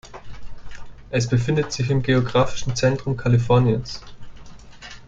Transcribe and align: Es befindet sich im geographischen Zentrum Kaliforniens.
Es 1.11 1.29
befindet 1.29 1.71
sich 1.71 1.91
im 1.91 2.01
geographischen 2.01 2.75
Zentrum 2.75 3.17
Kaliforniens. 3.17 4.01